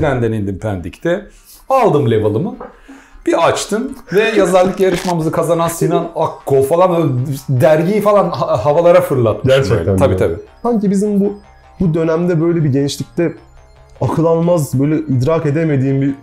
[0.00, 1.26] trenden indim Pendik'te.
[1.68, 2.56] Aldım level'ımı.
[3.26, 9.54] Bir açtım ve yazarlık yarışmamızı kazanan Sinan Akkol falan dergiyi falan ha- havalara fırlatmış.
[9.54, 9.96] Gerçekten böyle.
[9.96, 10.34] Tabii tabii.
[10.62, 11.38] Sanki bizim bu
[11.80, 13.32] bu dönemde böyle bir gençlikte
[14.00, 16.14] akıl almaz böyle idrak edemediğim bir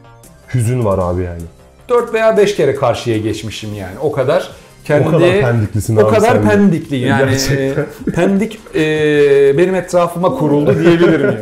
[0.54, 1.42] hüzün var abi yani.
[1.90, 4.00] 4 veya 5 kere karşıya geçmişim yani.
[4.02, 4.52] O kadar
[4.86, 6.48] kendi o kadar pendiklisin o abi kadar de.
[6.50, 7.84] pendikli yani Gerçekten.
[7.84, 11.38] e, pendik e, benim etrafıma kuruldu diyebilirim yani.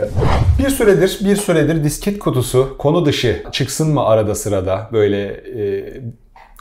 [0.60, 5.84] Bir süredir bir süredir disket kutusu konu dışı çıksın mı arada sırada böyle e,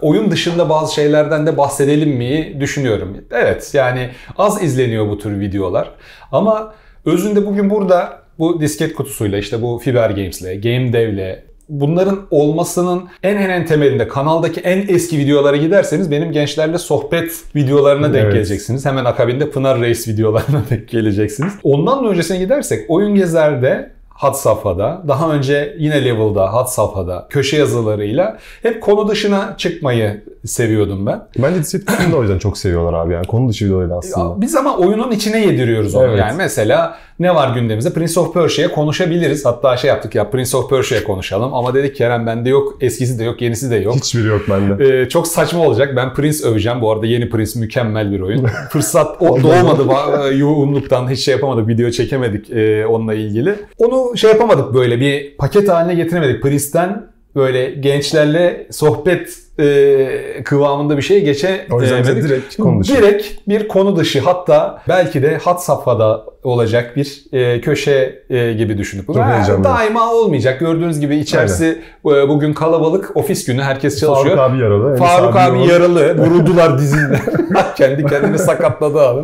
[0.01, 3.17] oyun dışında bazı şeylerden de bahsedelim mi düşünüyorum.
[3.31, 5.91] Evet yani az izleniyor bu tür videolar
[6.33, 13.09] ama özünde bugün burada bu disket kutusuyla işte bu Fiber Games'le, Game Dev'le bunların olmasının
[13.23, 18.33] en en en temelinde kanaldaki en eski videolara giderseniz benim gençlerle sohbet videolarına denk Evet.
[18.35, 18.87] geleceksiniz.
[18.87, 21.53] Hemen akabinde Pınar Reis videolarına denk geleceksiniz.
[21.63, 27.57] Ondan da öncesine gidersek Oyun Gezer'de Hat Safha'da, daha önce yine Level'da, Hat Safha'da köşe
[27.57, 31.23] yazılarıyla hep konu dışına çıkmayı seviyordum ben.
[31.39, 33.27] Bence kutusunu da o yüzden çok seviyorlar abi yani.
[33.27, 34.41] Konu dışı videoları aslında.
[34.41, 36.05] Biz ama oyunun içine yediriyoruz onu.
[36.07, 36.19] Evet.
[36.19, 37.93] Yani mesela ne var gündemimizde?
[37.93, 39.45] Prince of Persia'ya konuşabiliriz.
[39.45, 41.55] Hatta şey yaptık ya Prince of Persia'ya konuşalım.
[41.55, 42.77] Ama dedik Kerem bende yok.
[42.81, 43.95] Eskisi de yok, yenisi de yok.
[43.95, 44.85] Hiçbiri yok bende.
[44.85, 45.97] Ee, çok saçma olacak.
[45.97, 46.81] Ben Prince öveceğim.
[46.81, 48.47] Bu arada yeni Prince mükemmel bir oyun.
[48.71, 49.83] Fırsat o doğmadı.
[49.83, 51.69] Ba- Yoğunluktan hiç şey yapamadık.
[51.69, 53.55] Video çekemedik e, onunla ilgili.
[53.79, 56.43] Onu şey yapamadık böyle bir paket haline getiremedik.
[56.43, 62.97] Prince'ten böyle gençlerle sohbet e, kıvamında bir şey geçe O yüzden bize direkt konu dışı.
[62.97, 68.79] Direkt bir konu dışı hatta belki de hat safhada olacak bir e, köşe e, gibi
[68.79, 69.09] düşündük.
[69.09, 69.25] bunu.
[69.25, 69.65] Heyecanlıyım.
[69.65, 70.61] Daima olmayacak.
[70.61, 73.17] Gördüğünüz gibi içerisi e, bugün kalabalık.
[73.17, 74.37] Ofis günü herkes çalışıyor.
[74.37, 74.97] Faruk abi yaralı.
[74.97, 75.69] Faruk abi yok.
[75.69, 76.19] yaralı.
[76.19, 77.21] Vuruldular dizinden.
[77.77, 79.23] Kendi kendini sakatladı abi.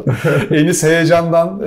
[0.51, 1.61] Enis heyecandan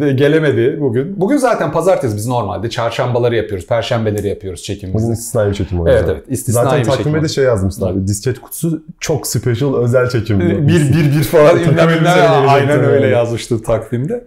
[0.00, 1.20] de gelemedi bugün.
[1.20, 3.66] Bugün zaten pazartesi biz normalde çarşambaları yapıyoruz.
[3.66, 5.12] Perşembeleri yapıyoruz Bugün çekimimizi.
[5.12, 6.96] istisnai bir çekim o Evet evet istisnai Zaten bir çekim.
[6.96, 8.06] takvime de şey yazmışlar abi.
[8.06, 10.40] Disket kutusu çok special özel çekim.
[10.40, 10.68] diyor.
[10.68, 14.24] bir bir bir falan ünlem ünlem gelecekti aynen öyle yazmıştı takvimde.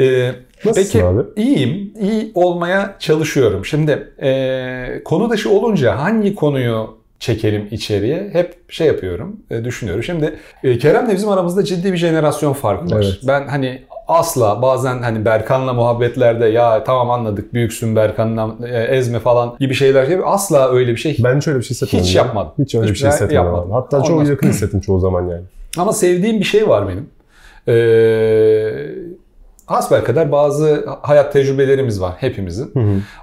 [0.00, 0.32] Ee,
[0.64, 1.22] Nasılsın peki abi?
[1.36, 1.92] iyiyim.
[2.00, 3.64] iyi olmaya çalışıyorum.
[3.64, 10.02] Şimdi e, konu dışı olunca hangi konuyu çekelim içeriye hep şey yapıyorum, e, düşünüyorum.
[10.04, 10.34] Şimdi
[10.64, 13.02] e, Kerem'le bizim aramızda ciddi bir jenerasyon farkı var.
[13.04, 13.18] Evet.
[13.26, 19.56] Ben hani asla bazen hani Berkan'la muhabbetlerde ya tamam anladık büyüksün Berkan'la e, ezme falan
[19.60, 22.06] gibi şeyler gibi asla öyle bir şey Ben hiç öyle bir şey hissetmedim.
[22.06, 22.22] Hiç ya.
[22.22, 22.52] yapmadım.
[22.58, 23.36] Hiç öyle bir Hiç şey hissetmedim.
[23.44, 23.70] yapmadım.
[23.72, 25.42] Hatta Ondan çok yakın hissettim çoğu zaman yani.
[25.78, 27.06] Ama sevdiğim bir şey var benim.
[27.68, 28.72] Ee,
[29.66, 32.72] hasbelkader bazı hayat tecrübelerimiz var hepimizin.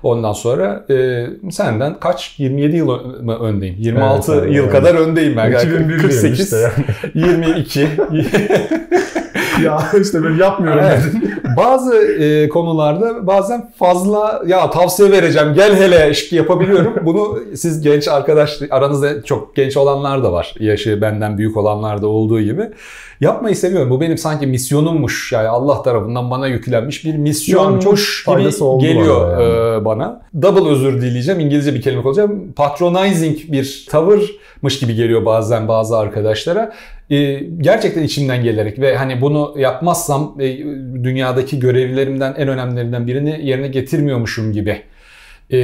[0.03, 2.39] Ondan sonra e, senden kaç?
[2.39, 2.87] 27 yıl
[3.23, 3.75] mı öndeyim?
[3.79, 4.73] 26 Evet, evet, yıl evet.
[4.73, 5.51] kadar öndeyim ben.
[5.51, 7.27] 2001 48, işte yani.
[7.27, 7.87] 22.
[9.65, 11.03] ya işte ben yapmıyorum Evet.
[11.07, 11.31] dedim.
[11.57, 16.93] Bazı e, konularda bazen fazla ya tavsiye vereceğim gel hele şık yapabiliyorum.
[17.05, 20.55] Bunu siz genç arkadaş aranızda çok genç olanlar da var.
[20.59, 22.69] Yaşı benden büyük olanlar da olduğu gibi.
[23.21, 23.89] Yapmayı seviyorum.
[23.89, 25.31] Bu benim sanki misyonummuş.
[25.31, 29.81] Yani Allah tarafından bana yüklenmiş bir misyonmuş çok gibi geliyor bana yani.
[29.81, 30.21] e, bana.
[30.41, 31.39] Double özür dileyeceğim.
[31.39, 32.53] İngilizce bir kelime olacağım.
[32.55, 36.73] Patronizing bir tavırmış gibi geliyor bazen bazı arkadaşlara.
[37.09, 40.57] E, gerçekten içimden gelerek ve hani bunu yapmazsam e,
[41.03, 44.81] dünyadaki görevlerimden en önemlilerinden birini yerine getirmiyormuşum gibi
[45.53, 45.57] e,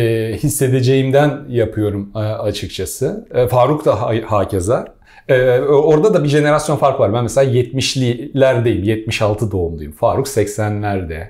[0.43, 3.27] hissedeceğimden yapıyorum e, açıkçası.
[3.49, 4.85] Faruk da ha- hakeza.
[5.69, 7.13] Orada da bir jenerasyon fark var.
[7.13, 8.85] Ben mesela 70'lilerdeyim.
[8.85, 9.91] 76 doğumluyum.
[9.91, 11.27] Faruk 80'lerde.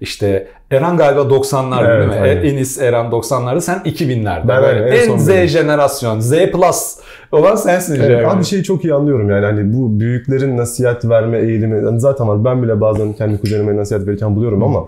[0.00, 2.28] İşte Eren galiba 90'larda Evet, değil mi?
[2.28, 2.44] aynen.
[2.44, 4.48] Enis Eren 90'larda sen 2000'lerde.
[4.48, 5.46] Ben Böyle en en Z benim.
[5.48, 6.20] jenerasyon.
[6.20, 6.96] Z plus
[7.32, 7.94] olan sensin.
[7.94, 8.28] Evet, Cem.
[8.28, 12.44] abi şeyi çok iyi anlıyorum yani hani bu büyüklerin nasihat verme eğilimi yani zaten var
[12.44, 14.84] ben bile bazen kendi kuzenime nasihat verirken buluyorum ama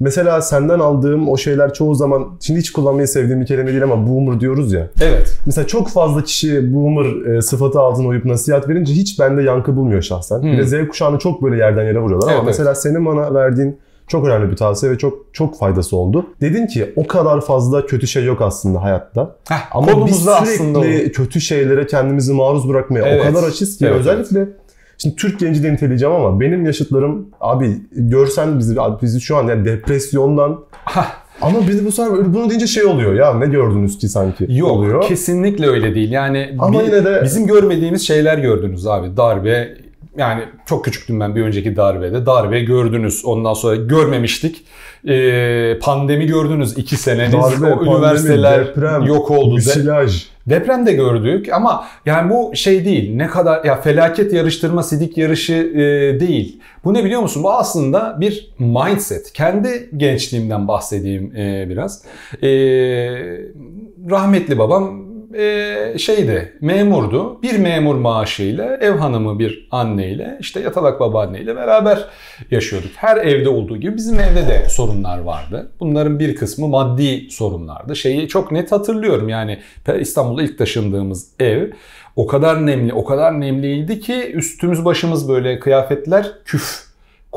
[0.00, 4.08] mesela senden aldığım o şeyler çoğu zaman şimdi hiç kullanmayı sevdiğim bir kelime değil ama
[4.08, 4.86] boomer diyoruz ya.
[5.02, 5.38] Evet.
[5.46, 10.02] Mesela çok fazla kişi boomer e, sıfatı altına uyup nasihat verince hiç bende yankı bulmuyor
[10.02, 10.42] şahsen.
[10.42, 13.78] Bir de Z kuşağını çok böyle yerden yere vuruyorlar Evet, ama mesela senin bana verdiğin
[14.08, 16.26] çok önemli bir tavsiye ve çok çok faydası oldu.
[16.40, 19.36] Dedin ki o kadar fazla kötü şey yok aslında hayatta.
[19.48, 23.20] Heh, Ama biz sürekli aslında kötü şeylere kendimizi maruz bırakmaya Evet.
[23.20, 24.48] o kadar açız ki Evet, özellikle
[24.98, 29.46] şimdi Türk genci de niteleyeceğim ama benim yaşıtlarım abi görsen bizi abi bizi şu an
[29.48, 30.60] yani depresyondan
[31.42, 35.02] ama biz bu sefer bunu deyince şey oluyor ya ne gördünüz ki sanki Yok oluyor.
[35.02, 36.10] kesinlikle öyle değil.
[36.12, 39.16] Yani Ama bi- yine de- bizim görmediğimiz şeyler gördünüz abi.
[39.16, 39.68] Darbe,
[40.18, 42.26] yani çok küçüktüm ben bir önceki darbede.
[42.26, 43.24] Darbe gördünüz.
[43.24, 44.64] Ondan sonra görmemiştik.
[45.08, 47.32] Ee, pandemi gördünüz iki seneniz.
[47.32, 49.50] Darbe, o üniversiteler deprem, yok oldu.
[49.50, 50.26] De- Müsilaj.
[50.46, 53.16] Deprem de gördük ama yani bu şey değil.
[53.16, 55.80] Ne kadar ya felaket yarıştırma sidik yarışı e,
[56.20, 56.60] değil.
[56.84, 57.42] Bu ne biliyor musun?
[57.42, 59.32] Bu aslında bir mindset.
[59.32, 62.02] Kendi gençliğimden bahsedeyim e, biraz.
[62.42, 62.48] E,
[64.10, 65.05] rahmetli babam
[65.38, 67.42] e, şeydi memurdu.
[67.42, 72.04] Bir memur maaşıyla ev hanımı bir anneyle işte yatalak babaanneyle beraber
[72.50, 72.90] yaşıyorduk.
[72.96, 75.70] Her evde olduğu gibi bizim evde de sorunlar vardı.
[75.80, 77.96] Bunların bir kısmı maddi sorunlardı.
[77.96, 79.58] Şeyi çok net hatırlıyorum yani
[80.00, 81.70] İstanbul'da ilk taşındığımız ev
[82.16, 86.85] o kadar nemli o kadar nemliydi ki üstümüz başımız böyle kıyafetler küf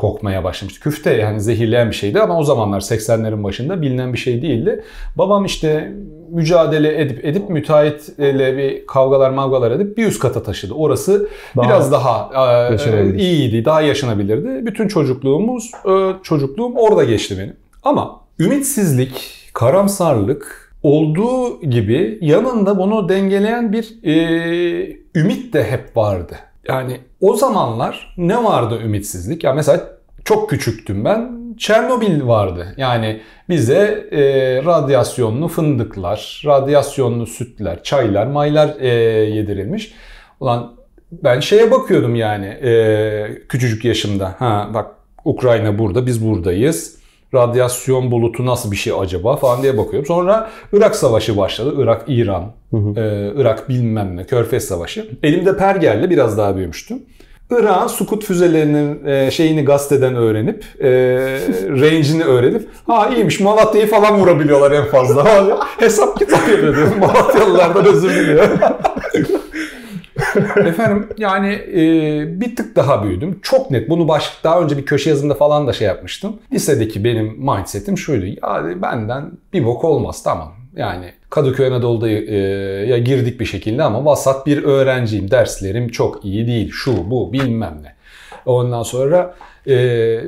[0.00, 0.80] kokmaya başlamıştı.
[0.80, 4.84] Küfte yani zehirleyen bir şeydi ama o zamanlar 80'lerin başında bilinen bir şey değildi.
[5.16, 5.92] Babam işte
[6.30, 10.74] mücadele edip edip müteahhitle bir kavgalar mavgalar edip bir üst kata taşıdı.
[10.74, 12.30] Orası Daha biraz daha
[12.70, 14.66] e, iyiydi, daha yaşanabilirdi.
[14.66, 17.56] Bütün çocukluğumuz, e, çocukluğum orada geçti benim.
[17.82, 26.36] Ama ümitsizlik, karamsarlık olduğu gibi yanında bunu dengeleyen bir e, ümit de hep vardı.
[26.68, 29.44] Yani o zamanlar ne vardı ümitsizlik?
[29.44, 29.86] Ya mesela
[30.24, 31.40] çok küçüktüm ben.
[31.58, 32.74] Çernobil vardı.
[32.76, 34.20] Yani bize e,
[34.64, 38.88] radyasyonlu fındıklar, radyasyonlu sütler, çaylar, maylar e,
[39.30, 39.94] yedirilmiş.
[40.40, 40.72] Ulan
[41.12, 44.34] ben şeye bakıyordum yani e, küçücük yaşımda.
[44.38, 44.90] Ha bak
[45.24, 46.99] Ukrayna burada, biz buradayız.
[47.34, 50.06] Radyasyon bulutu nasıl bir şey acaba falan diye bakıyorum.
[50.06, 51.74] Sonra Irak Savaşı başladı.
[51.78, 52.52] Irak, İran,
[52.96, 55.08] e, Irak bilmem ne, Körfez Savaşı.
[55.22, 57.02] Elimde pergelle biraz daha büyümüştüm.
[57.50, 60.88] Irak'ın Sukut füzelerinin e, şeyini gazeteden öğrenip, e,
[61.68, 65.24] range'ini öğrenip, ha iyiymiş Malatya'yı falan vurabiliyorlar en fazla.
[65.78, 66.98] Hesap kitap yapıyordum.
[67.00, 68.58] Malatyalılardan özür diliyorum.
[70.56, 73.38] Efendim yani e, bir tık daha büyüdüm.
[73.42, 76.36] Çok net bunu baş, daha önce bir köşe yazımda falan da şey yapmıştım.
[76.52, 78.26] Lisedeki benim mindsetim şuydu.
[78.26, 80.52] Ya benden bir bok olmaz tamam.
[80.76, 82.36] Yani Kadıköy Anadolu'da e,
[82.86, 85.30] ya girdik bir şekilde ama vasat bir öğrenciyim.
[85.30, 86.70] Derslerim çok iyi değil.
[86.72, 87.94] Şu bu bilmem ne.
[88.46, 89.34] Ondan sonra
[89.66, 89.74] e,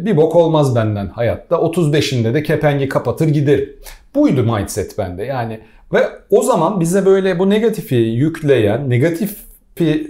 [0.07, 1.57] bir bok olmaz benden hayatta.
[1.57, 3.77] 35'inde de kepengi kapatır giderim.
[4.15, 5.61] Buydu mindset bende yani.
[5.93, 9.37] Ve o zaman bize böyle bu negatifi yükleyen, negatif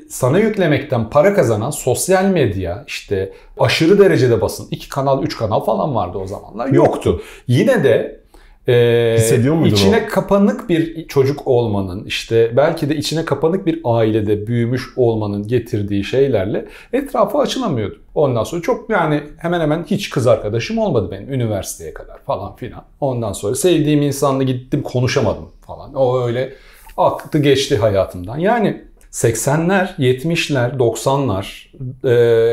[0.09, 5.95] sana yüklemekten para kazanan sosyal medya işte aşırı derecede basın iki kanal üç kanal falan
[5.95, 7.23] vardı o zamanlar yoktu.
[7.47, 8.23] Yine de
[8.69, 10.15] e, Hissediyor muydun içine o?
[10.15, 16.67] kapanık bir çocuk olmanın işte belki de içine kapanık bir ailede büyümüş olmanın getirdiği şeylerle
[16.93, 17.99] etrafa açılamıyordu.
[18.15, 22.85] Ondan sonra çok yani hemen hemen hiç kız arkadaşım olmadı benim üniversiteye kadar falan filan.
[23.01, 25.95] Ondan sonra sevdiğim insanla gittim konuşamadım falan.
[25.95, 26.53] O öyle
[26.97, 28.39] aktı geçti hayatımdan.
[28.39, 31.45] Yani 80'ler, 70'ler, 90'lar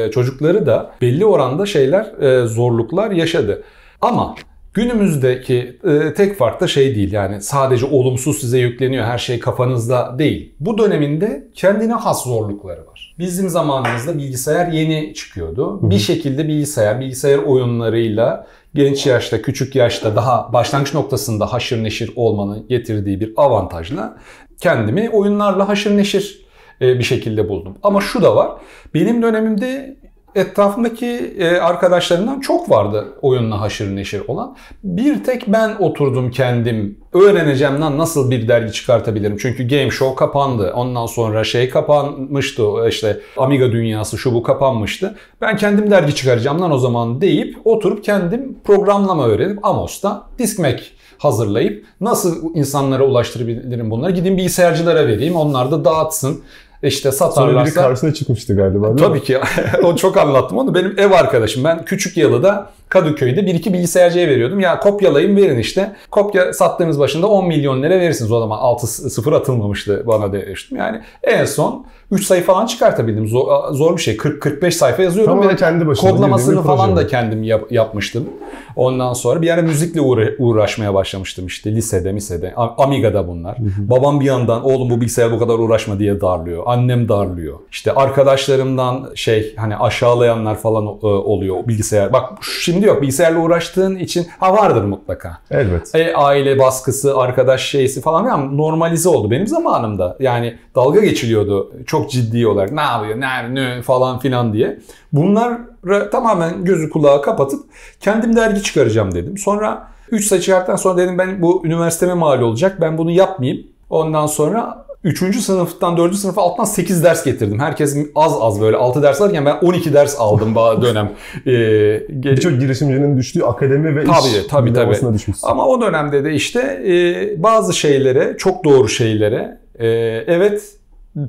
[0.07, 3.63] e, çocukları da belli oranda şeyler, e, zorluklar yaşadı.
[4.01, 4.35] Ama
[4.73, 10.15] günümüzdeki e, tek fark da şey değil yani sadece olumsuz size yükleniyor her şey kafanızda
[10.19, 10.53] değil.
[10.59, 13.15] Bu döneminde kendine has zorlukları var.
[13.19, 15.89] Bizim zamanımızda bilgisayar yeni çıkıyordu.
[15.89, 22.67] Bir şekilde bilgisayar, bilgisayar oyunlarıyla genç yaşta, küçük yaşta daha başlangıç noktasında haşır neşir olmanın
[22.67, 24.17] getirdiği bir avantajla
[24.61, 26.48] kendimi oyunlarla haşır neşir
[26.81, 27.77] bir şekilde buldum.
[27.83, 28.51] Ama şu da var.
[28.93, 29.99] Benim dönemimde
[30.35, 34.55] etrafımdaki e, arkadaşlarımdan çok vardı oyunla haşır neşir olan.
[34.83, 39.37] Bir tek ben oturdum kendim öğreneceğim lan nasıl bir dergi çıkartabilirim.
[39.37, 40.73] Çünkü Game Show kapandı.
[40.75, 45.15] Ondan sonra şey kapanmıştı işte Amiga dünyası şu bu kapanmıştı.
[45.41, 50.83] Ben kendim dergi çıkaracağım lan o zaman deyip oturup kendim programlama öğrenip Amos'ta Discmac
[51.17, 56.43] hazırlayıp nasıl insanlara ulaştırabilirim bunları gideyim bilgisayarcılara vereyim onlar da dağıtsın.
[56.83, 58.99] İşte Sonra biri satarlarsa karşısına çıkmıştı galiba mi?
[58.99, 59.39] Tabii ki.
[59.83, 60.75] o çok anlattım onu.
[60.75, 61.63] Benim ev arkadaşım.
[61.63, 64.59] Ben küçük yalıda Kadıköy'de bir iki bilgisayarcıya veriyordum.
[64.59, 65.91] Ya kopyalayın verin işte.
[66.11, 68.31] Kopya sattığınız başında 10 milyon lira verirsiniz.
[68.31, 70.77] O zaman 6 sıfır atılmamıştı bana demiştim.
[70.77, 73.27] Yani en son 3 sayı falan çıkartabildim.
[73.27, 74.15] Zor, zor bir şey.
[74.17, 75.33] 40-45 sayfa yazıyordum.
[75.33, 78.29] Tamamen ve kendi başına Kodlamasını falan da kendim yap- yapmıştım.
[78.75, 82.53] Ondan sonra bir ara müzikle uğra- uğraşmaya başlamıştım işte lisede, misede.
[82.55, 83.57] Amiga'da bunlar.
[83.77, 86.63] Babam bir yandan oğlum bu bilgisayar bu kadar uğraşma diye darlıyor.
[86.65, 87.59] Annem darlıyor.
[87.71, 92.13] İşte arkadaşlarımdan şey hani aşağılayanlar falan e, oluyor o bilgisayar.
[92.13, 92.29] Bak
[92.63, 95.37] şimdi yok bilgisayarla uğraştığın için ha vardır mutlaka.
[95.51, 95.95] Elbet.
[95.95, 100.17] E, aile baskısı, arkadaş şeysi falan ama normalize oldu benim zamanımda.
[100.19, 102.71] Yani dalga geçiliyordu çok ciddi olarak.
[102.71, 104.79] Ne yapıyor, ne, ne falan filan diye.
[105.13, 107.63] Bunlara tamamen gözü kulağı kapatıp
[107.99, 109.37] kendim dergi çıkaracağım dedim.
[109.37, 112.77] Sonra 3 sayı çıkarttıktan sonra dedim ben bu üniversiteme mal olacak.
[112.81, 113.67] Ben bunu yapmayayım.
[113.89, 115.35] Ondan sonra 3.
[115.41, 116.15] sınıftan 4.
[116.15, 117.59] sınıfa alttan 8 ders getirdim.
[117.59, 121.11] Herkes az az böyle 6 ders alırken ben 12 ders aldım bazı dönem.
[121.47, 125.13] Ee, Birçok girişimcinin düştüğü akademi ve Tabii, iş tabii, tabii.
[125.13, 125.47] düşmüşsün.
[125.47, 129.87] Ama o dönemde de işte e, bazı şeylere, çok doğru şeylere, e,
[130.27, 130.61] evet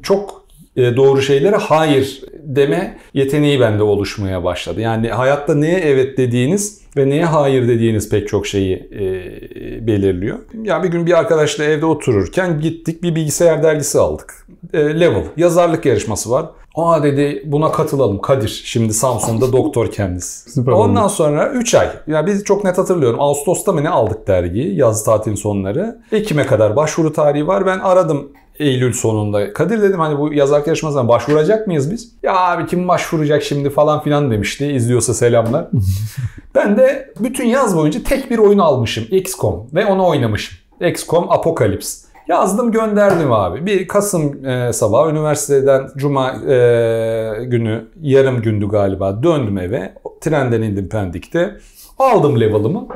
[0.02, 0.44] çok
[0.76, 4.80] e, doğru şeylere hayır deme yeteneği bende oluşmaya başladı.
[4.80, 10.38] Yani hayatta neye evet dediğiniz ve neye hayır dediğiniz pek çok şeyi e, belirliyor.
[10.62, 14.46] Ya bir gün bir arkadaşla evde otururken gittik bir bilgisayar dergisi aldık.
[14.72, 16.46] E, Level yazarlık yarışması var.
[16.74, 18.62] Aa dedi buna katılalım Kadir.
[18.64, 20.50] Şimdi Samsun'da doktor kendisi.
[20.50, 21.12] Süper Ondan oldu.
[21.12, 21.88] sonra 3 ay.
[22.06, 23.20] Ya biz çok net hatırlıyorum.
[23.20, 24.76] Ağustos'ta mı ne aldık dergiyi?
[24.76, 25.98] Yaz tatilin sonları.
[26.12, 27.66] Ekim'e kadar başvuru tarihi var.
[27.66, 29.52] Ben aradım Eylül sonunda.
[29.52, 32.12] Kadir dedim hani bu yazarlık yarışmasına başvuracak mıyız biz?
[32.22, 34.66] Ya abi kim başvuracak şimdi falan filan demişti.
[34.66, 35.66] İzliyorsa selamlar.
[36.54, 39.04] ben de bütün yaz boyunca tek bir oyun almışım.
[39.10, 40.58] XCOM ve onu oynamışım.
[40.80, 42.10] XCOM Apocalypse.
[42.28, 43.66] Yazdım gönderdim abi.
[43.66, 49.94] Bir Kasım e, sabahı üniversiteden Cuma e, günü yarım gündü galiba döndüm eve.
[50.20, 51.56] Trenden indim Pendik'te.
[51.98, 52.88] Aldım level'ımı.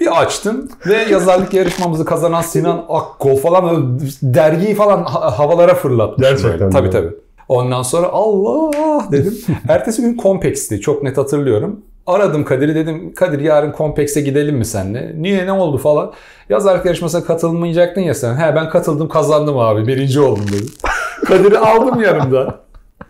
[0.00, 6.22] Bir açtım ve yazarlık yarışmamızı kazanan Sinan Akkol falan dergiyi falan ha- havalara fırlattı.
[6.22, 6.70] Gerçekten Böyle.
[6.70, 7.10] Tabii tabii.
[7.48, 9.38] Ondan sonra Allah dedim.
[9.68, 10.80] Ertesi gün Compex'ti.
[10.80, 11.80] Çok net hatırlıyorum.
[12.06, 15.12] Aradım Kadir'i dedim Kadir yarın Compex'e gidelim mi senle?
[15.16, 16.12] Niye ne oldu falan.
[16.48, 18.34] Yazarlık yarışmasına katılmayacaktın ya sen.
[18.36, 20.68] He ben katıldım kazandım abi birinci oldum dedim.
[21.26, 22.60] Kadir'i aldım yanımda.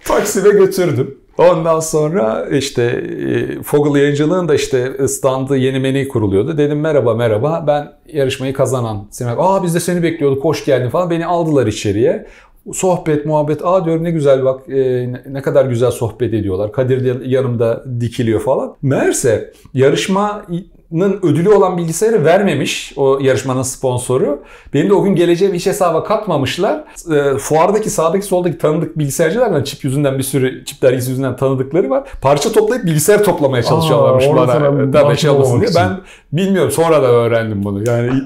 [0.04, 1.18] Taksibe götürdüm.
[1.38, 6.58] Ondan sonra işte e, Fogel Yayıncılığın da işte standı yeni menü kuruluyordu.
[6.58, 9.06] Dedim merhaba merhaba ben yarışmayı kazanan.
[9.10, 11.10] Sinan, Aa biz de seni bekliyorduk hoş geldin falan.
[11.10, 12.26] Beni aldılar içeriye.
[12.72, 16.72] Sohbet muhabbet aa diyorum ne güzel bak e, ne- kadar güzel sohbet ediyorlar.
[16.72, 18.74] Kadir de yanımda dikiliyor falan.
[18.82, 20.66] Meğerse yarışmanın
[21.02, 24.42] ödülü olan bilgisayarı vermemiş o yarışmanın sponsoru.
[24.74, 26.84] Benim de o gün geleceğim iş hesaba katmamışlar.
[27.14, 32.08] E, fuardaki sağdaki soldaki tanıdık bilgisayarcılardan çip yüzünden bir sürü çip dergisi yüzünden tanıdıkları var.
[32.20, 34.90] Parça toplayıp bilgisayar toplamaya çalışıyorlarmış Aa, bana.
[34.92, 35.70] Tabii şey olmasın diye.
[35.76, 36.00] Ben
[36.32, 37.88] bilmiyorum sonra da öğrendim bunu.
[37.88, 38.10] Yani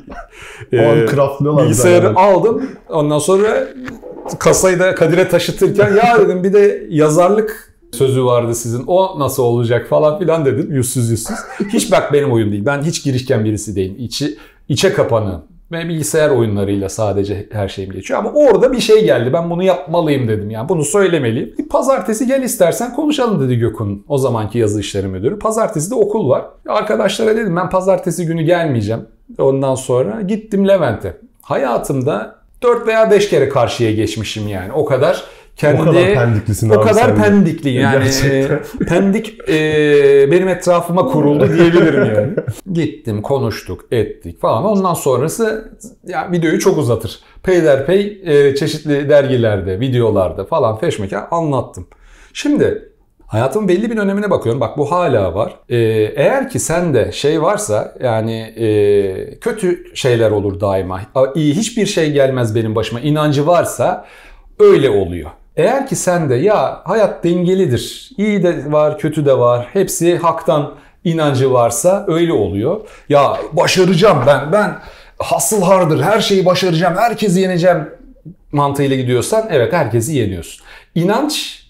[0.72, 2.22] O an e, Bilgisayarı zaten.
[2.22, 2.70] aldım.
[2.88, 3.66] Ondan sonra
[4.38, 8.84] kasayı da Kadir'e taşıtırken ya dedim bir de yazarlık sözü vardı sizin.
[8.86, 10.72] O nasıl olacak falan filan dedim.
[10.72, 11.36] Yüzsüz yüzsüz.
[11.72, 12.66] Hiç bak benim oyun değil.
[12.66, 13.96] Ben hiç girişken birisi değilim.
[13.98, 15.42] İçi, içe kapanığım.
[15.72, 18.20] Ve bilgisayar oyunlarıyla sadece her şeyim geçiyor.
[18.20, 19.32] Ama orada bir şey geldi.
[19.32, 20.50] Ben bunu yapmalıyım dedim.
[20.50, 21.54] Yani bunu söylemeliyim.
[21.70, 24.04] Pazartesi gel istersen konuşalım dedi Gökhan.
[24.08, 25.38] O zamanki yazı işleri müdürü.
[25.38, 26.44] Pazartesi de okul var.
[26.68, 29.06] Arkadaşlara dedim ben pazartesi günü gelmeyeceğim.
[29.38, 31.16] Ondan sonra gittim Levent'e.
[31.42, 34.72] Hayatımda 4 veya 5 kere karşıya geçmişim yani.
[34.72, 35.24] O kadar
[35.58, 38.56] kendi O kadar pendiklisin o abi kadar sen pendikli yani Gerçekten.
[38.80, 42.34] e, pendik e, benim etrafıma kuruldu diyebilirim yani.
[42.72, 45.72] Gittim konuştuk ettik falan ondan sonrası
[46.06, 47.20] ya videoyu çok uzatır.
[47.42, 51.86] Peyderpey e, çeşitli dergilerde videolarda falan feşmeken anlattım.
[52.32, 52.88] Şimdi
[53.28, 54.60] Hayatımın belli bir dönemine bakıyorum.
[54.60, 55.54] Bak bu hala var.
[55.68, 55.76] Ee,
[56.16, 61.00] eğer ki sende şey varsa yani e, kötü şeyler olur daima.
[61.34, 63.00] İyi hiçbir şey gelmez benim başıma.
[63.00, 64.06] inancı varsa
[64.58, 65.30] öyle oluyor.
[65.58, 68.10] Eğer ki sende ya hayat dengelidir.
[68.18, 69.68] iyi de var, kötü de var.
[69.72, 70.74] Hepsi haktan
[71.04, 72.80] inancı varsa öyle oluyor.
[73.08, 74.52] Ya başaracağım ben.
[74.52, 74.78] Ben
[75.18, 76.02] hasıl hardır.
[76.02, 76.96] Her şeyi başaracağım.
[76.96, 77.88] Herkesi yeneceğim
[78.52, 80.64] mantığıyla gidiyorsan evet herkesi yeniyorsun.
[80.94, 81.62] İnanç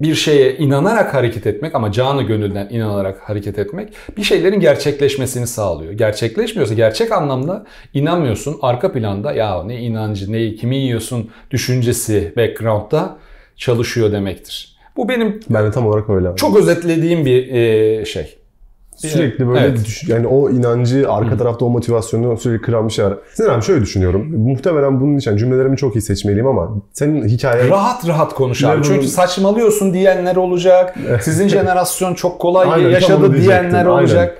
[0.00, 5.92] bir şeye inanarak hareket etmek ama canı gönülden inanarak hareket etmek bir şeylerin gerçekleşmesini sağlıyor.
[5.92, 8.58] Gerçekleşmiyorsa gerçek anlamda inanmıyorsun.
[8.62, 13.16] Arka planda ya ne inancı ne kimi yiyorsun düşüncesi background'da
[13.56, 14.76] çalışıyor demektir.
[14.96, 16.28] Bu benim Ben de tam olarak öyle.
[16.28, 16.36] abi.
[16.36, 18.36] çok özetlediğim bir e, şey.
[18.96, 19.78] Sürekli böyle Evet.
[19.86, 23.14] düş- yani o inancı, arka tarafta o motivasyonu sürekli kıran bir şey var.
[23.34, 24.36] Sinan abi şöyle düşünüyorum.
[24.36, 28.82] Muhtemelen bunun için cümlelerimi çok iyi seçmeliyim ama senin hikaye Rahat rahat konuş abi.
[28.84, 30.94] Çünkü saçmalıyorsun diyenler olacak.
[31.20, 33.86] Sizin jenerasyon çok kolay Aynen, yaşadı diyenler Aynen.
[33.86, 34.38] olacak.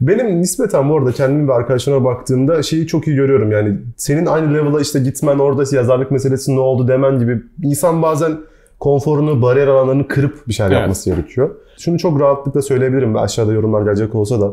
[0.00, 4.54] Benim nispeten bu arada kendim ve arkadaşlarıma baktığımda şeyi çok iyi görüyorum yani senin aynı
[4.54, 8.32] level'a işte gitmen orada yazarlık meselesi ne oldu demen gibi insan bazen
[8.80, 10.80] konforunu, bariyer alanlarını kırıp bir şeyler Evet.
[10.80, 11.50] yapması gerekiyor.
[11.78, 14.52] Şunu çok rahatlıkla söyleyebilirim ve aşağıda yorumlar gelecek olsa da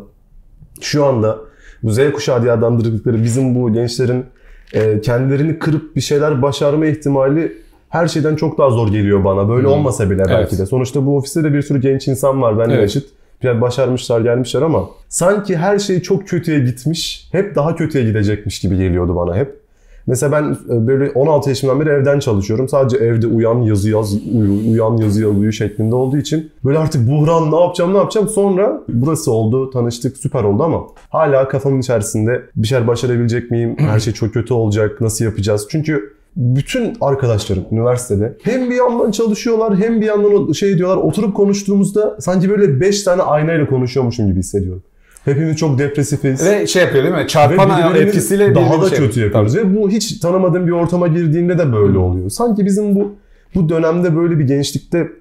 [0.81, 1.37] şu anda
[1.83, 4.25] bu Z kuşağı diye adlandırdıkları bizim bu gençlerin
[4.73, 7.57] e, kendilerini kırıp bir şeyler başarma ihtimali
[7.89, 9.49] her şeyden çok daha zor geliyor bana.
[9.49, 9.73] Böyle Hmm.
[9.73, 10.59] olmasa bile belki Evet.
[10.59, 10.65] de.
[10.65, 12.59] Sonuçta bu ofiste de bir sürü genç insan var.
[12.59, 12.83] Ben de Evet.
[12.83, 13.09] eşit.
[13.43, 17.29] Bir başarmışlar, gelmişler ama sanki her şey çok kötüye gitmiş.
[17.31, 19.59] Hep daha kötüye gidecekmiş gibi geliyordu bana hep.
[20.07, 22.69] Mesela ben e, böyle 16 yaşımdan beri evden çalışıyorum.
[22.69, 27.09] Sadece evde uyan yazı yaz, uyu, uyan yazı yaz, uyu şeklinde olduğu için böyle artık
[27.09, 28.27] buhran ne yapacağım ne yapacağım.
[28.27, 33.75] Sonra burası oldu, tanıştık, süper oldu ama hala kafamın içerisinde bir şeyler başarabilecek miyim?
[33.77, 35.67] Her şey çok kötü olacak, nasıl yapacağız?
[35.69, 42.17] Çünkü bütün arkadaşlarım üniversitede hem bir yandan çalışıyorlar hem bir yandan şey diyorlar oturup konuştuğumuzda
[42.19, 44.83] sanki böyle 5 tane aynayla konuşuyormuşum gibi hissediyorum.
[45.25, 46.45] Hepimiz çok depresifiz.
[46.45, 47.27] Ve şey yapıyor değil mi?
[47.27, 49.55] Çarpan etkisiyle daha da şey kötü yapıyoruz.
[49.55, 52.29] Ve bu hiç tanımadığım bir ortama girdiğinde de böyle oluyor.
[52.29, 53.15] Sanki bizim bu
[53.55, 55.11] bu dönemde böyle bir gençlikte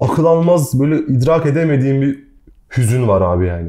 [0.00, 2.18] akıl almaz böyle idrak edemediğim bir
[2.76, 3.68] hüzün var abi yani.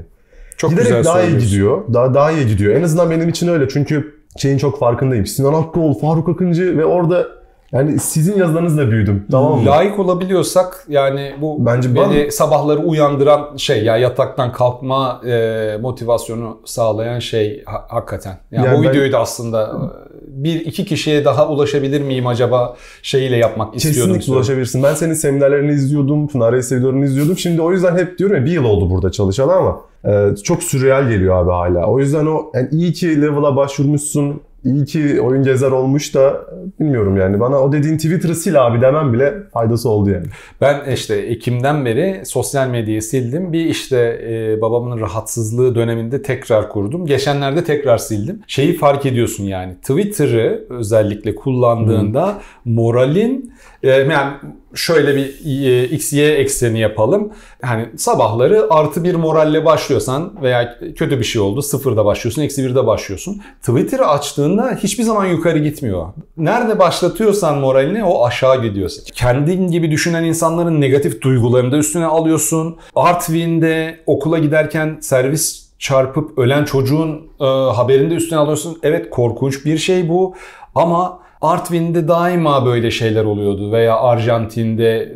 [0.58, 1.82] Çok Giderek güzel daha iyi gidiyor.
[1.94, 2.76] Daha daha iyi gidiyor.
[2.76, 3.68] En azından benim için öyle.
[3.70, 5.26] Çünkü şeyin çok farkındayım.
[5.26, 7.28] Sinan Akkol, Faruk Akıncı ve orada
[7.74, 9.26] yani sizin yazılarınızla büyüdüm.
[9.32, 9.66] Tamam mı?
[9.66, 16.58] Layık olabiliyorsak yani bu Bence beni ben- sabahları uyandıran şey ya yataktan kalkma e, motivasyonu
[16.66, 18.38] sağlayan şey ha- hakikaten.
[18.52, 20.12] Yani, Yani bu ben- videoyu da aslında e,
[20.44, 24.14] bir iki kişiye daha ulaşabilir miyim acaba şeyiyle yapmak istiyordum.
[24.14, 24.84] Kesinlikle ulaşabilirsin.
[24.84, 27.38] Ben senin seminerlerini izliyordum, Pınar Reis videolarını izliyordum.
[27.38, 31.08] Şimdi o yüzden hep diyorum ya bir yıl oldu burada çalışalı ama e, çok sürreal
[31.10, 31.88] geliyor abi hala.
[31.88, 36.46] O yüzden o yani iyi ki level'a başvurmuşsun, iyi ki oyun gezer olmuş da
[36.80, 37.40] bilmiyorum yani.
[37.40, 40.26] Bana o dediğin Twitter'ı sil abi demem bile faydası oldu yani.
[40.62, 43.54] Ben işte Ekim'den beri sosyal medyayı sildim.
[43.54, 47.06] Bir işte e, babamın rahatsızlığı döneminde tekrar kurdum.
[47.06, 48.40] Geçenlerde tekrar sildim.
[48.48, 53.52] Şeyi fark ediyorsun yani Twitter'ı özellikle kullandığında moralin e,
[53.84, 54.34] yani
[54.74, 57.32] şöyle bir e, x y ekseni yapalım.
[57.62, 62.88] Hani sabahları artı bir moralle başlıyorsan veya kötü bir şey oldu sıfırda başlıyorsun eksi birde
[62.88, 63.42] başlıyorsun.
[63.60, 66.08] Twitter'ı açtığında hiçbir zaman yukarı gitmiyor.
[66.38, 69.04] Nerede başlatıyorsan moralini o aşağı gidiyorsun.
[69.14, 72.78] Kendin gibi düşünen insanların negatif duygularını da üstüne alıyorsun.
[72.96, 78.80] Artvin'de okula giderken servis çarpıp ölen çocuğun e, haberini de üstüne alıyorsun.
[78.84, 80.36] Evet korkunç bir şey bu
[80.76, 85.14] ama Artvin'de daima böyle şeyler oluyordu veya Arjantin'de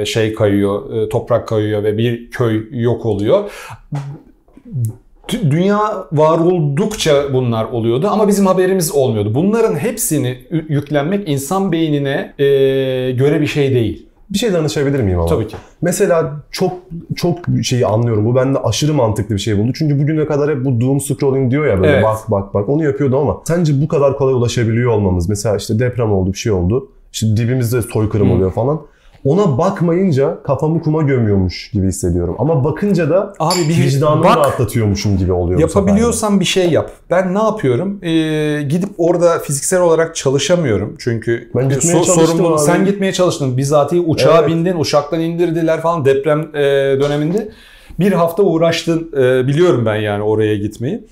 [0.00, 3.50] e, şey kayıyor, e, toprak kayıyor ve bir köy yok oluyor.
[5.28, 9.34] Dü- Dünya var oldukça bunlar oluyordu ama bizim haberimiz olmuyordu.
[9.34, 12.44] Bunların hepsini yüklenmek insan beynine e,
[13.10, 14.06] göre bir şey değil.
[14.30, 15.28] Bir şey danışabilir miyim ama?
[15.28, 15.56] Tabii ki.
[15.82, 16.72] Mesela çok
[17.16, 18.24] çok şeyi anlıyorum.
[18.26, 19.72] Bu bende aşırı mantıklı bir şey buldu.
[19.74, 22.04] Çünkü bugüne kadar hep bu doom scrolling diyor ya böyle Evet.
[22.04, 26.12] bak bak bak onu yapıyordu ama sence bu kadar kolay ulaşabiliyor olmamız mesela işte deprem
[26.12, 26.88] oldu bir şey oldu.
[27.12, 28.34] İşte dibimizde soykırım Hı.
[28.34, 28.80] oluyor falan.
[29.24, 32.36] Ona bakmayınca kafamı kuma gömüyormuş gibi hissediyorum.
[32.38, 35.60] Ama bakınca da Abi bir vicdanımı bak rahatlatıyormuşum gibi oluyor.
[35.60, 36.90] Yapabiliyorsan bir şey yap.
[37.10, 37.98] Ben ne yapıyorum?
[38.04, 40.96] Ee, gidip orada fiziksel olarak çalışamıyorum.
[40.98, 42.58] Çünkü Ben gitmeye çalıştım sorumluluk- abi.
[42.66, 43.56] sen gitmeye çalıştın.
[43.56, 44.48] Bizatihi uçağa Evet.
[44.48, 46.60] bindin, uçaktan indirdiler falan deprem e,
[47.00, 47.48] döneminde.
[47.98, 49.10] Bir hafta uğraştın.
[49.16, 51.04] e, biliyorum ben yani oraya gitmeyi.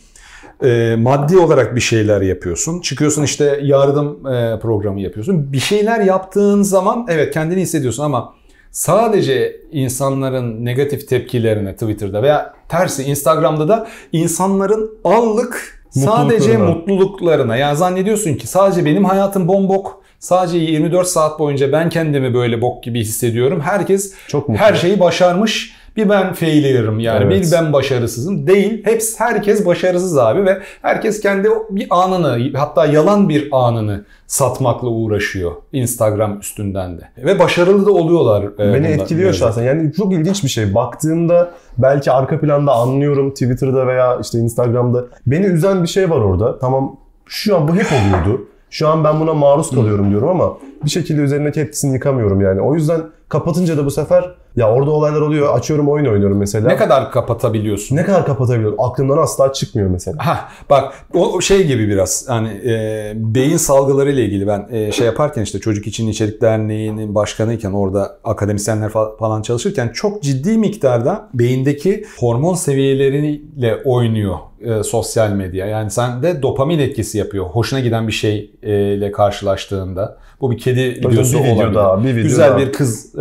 [0.64, 2.80] E, maddi olarak bir şeyler yapıyorsun.
[2.80, 5.52] Çıkıyorsun işte yardım e, programı yapıyorsun.
[5.52, 8.34] Bir şeyler yaptığın zaman evet kendini hissediyorsun ama
[8.70, 17.56] sadece insanların negatif tepkilerine Twitter'da veya tersi Instagram'da da insanların anlık sadece Mutluluklarına.
[17.56, 20.02] Yani zannediyorsun ki sadece benim hayatım bombok.
[20.18, 23.60] Sadece 24 saat boyunca ben kendimi böyle bok gibi hissediyorum.
[23.60, 24.64] Herkes Çok mutlu.
[24.64, 25.77] her şeyi başarmış.
[25.98, 27.24] Bir ben failure'ım yani.
[27.24, 27.46] Evet.
[27.46, 28.46] Bir ben başarısızım.
[28.46, 28.84] Değil.
[28.84, 35.52] Hepsi herkes başarısız abi ve herkes kendi bir anını hatta yalan bir anını satmakla uğraşıyor
[35.72, 37.02] Instagram üstünden de.
[37.24, 38.42] Ve başarılı da oluyorlar.
[38.42, 39.62] e, Beni bunlar- etkiliyor şahsen.
[39.62, 40.74] Yani çok ilginç bir şey.
[40.74, 45.04] Baktığımda belki arka planda anlıyorum Twitter'da veya işte Instagram'da.
[45.26, 46.58] Beni üzen bir şey var orada.
[46.58, 48.48] Tamam şu an bu hep oluyordu.
[48.70, 52.60] Şu an ben buna maruz kalıyorum diyorum ama bir şekilde üzerindeki etkisini yıkamıyorum yani.
[52.60, 55.54] O yüzden kapatınca da bu sefer ya orada olaylar oluyor.
[55.54, 56.68] Açıyorum oyun oynuyorum mesela.
[56.68, 57.96] Ne kadar kapatabiliyorsun?
[57.96, 58.80] Ne kadar kapatabiliyorum?
[58.80, 60.26] Aklımdan asla çıkmıyor mesela.
[60.26, 65.06] Ha bak o şey gibi biraz hani e, beyin salgıları ile ilgili ben e, şey
[65.06, 71.28] yaparken işte Çocuk İçin İçerik Derneği'nin başkanıyken orada akademisyenler fa- falan çalışırken çok ciddi miktarda
[71.34, 75.66] beyindeki hormon seviyeleriyle oynuyor e, sosyal medya.
[75.66, 77.44] Yani sende dopamin etkisi yapıyor.
[77.44, 80.18] Hoşuna giden bir şeyle karşılaştığında.
[80.40, 81.74] Bu bir kedi videosu bir video olabilir.
[81.74, 82.58] daha, bir video Güzel daha.
[82.58, 83.18] bir kız e,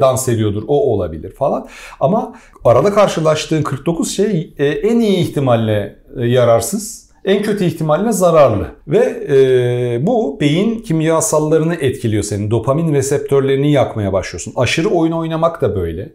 [0.00, 0.62] dans ediyordur.
[0.68, 1.68] O olabilir falan.
[2.00, 8.66] Ama arada karşılaştığın 49 şey e, en iyi ihtimalle e, yararsız, en kötü ihtimalle zararlı.
[8.88, 12.50] Ve e, bu beyin kimyasallarını etkiliyor senin.
[12.50, 14.52] Dopamin reseptörlerini yakmaya başlıyorsun.
[14.56, 16.12] Aşırı oyun oynamak da böyle.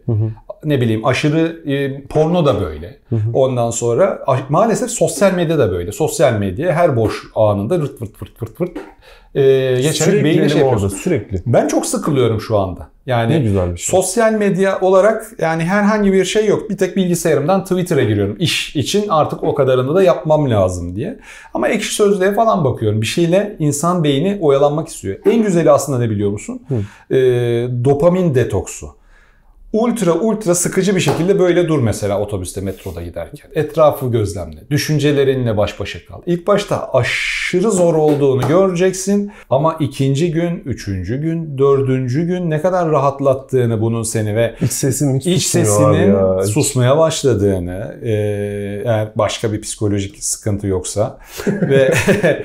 [0.64, 2.98] Ne bileyim aşırı e, porno da böyle.
[3.34, 5.92] Ondan sonra maalesef sosyal medya da böyle.
[5.92, 8.78] Sosyal medya her boş anında rırt vırt vırt vırt vırt
[9.34, 9.42] e,
[9.82, 11.42] geçerek elim şey orada sürekli.
[11.46, 12.91] Ben çok sıkılıyorum şu anda.
[13.06, 14.00] Yani Ne güzel bir şey.
[14.00, 16.70] sosyal medya olarak yani herhangi bir şey yok.
[16.70, 18.36] Bir tek bilgisayarımdan Twitter'a giriyorum.
[18.38, 21.18] İş için artık o kadarını da yapmam lazım diye.
[21.54, 23.00] Ama ekşi sözlüğe falan bakıyorum.
[23.00, 25.16] Bir şeyle insan beyni oyalanmak istiyor.
[25.26, 26.62] En güzeli aslında ne biliyor musun?
[27.10, 27.16] Ee,
[27.84, 28.88] dopamin detoksu.
[29.72, 33.50] Ultra ultra sıkıcı bir şekilde böyle dur mesela otobüste metroda giderken.
[33.54, 34.60] Etrafı gözlemle.
[34.70, 36.22] Düşüncelerinle baş başa kal.
[36.26, 42.90] İlk başta aşırı zor olduğunu göreceksin ama ikinci gün, üçüncü gün, dördüncü gün ne kadar
[42.90, 46.42] rahatlattığını bunun seni ve İç sesim hiç iç sesinin ya.
[46.42, 48.12] susmaya başladığını e,
[48.84, 51.94] eğer başka bir psikolojik sıkıntı yoksa ve